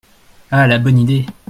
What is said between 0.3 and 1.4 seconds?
Ah! la bonne idée!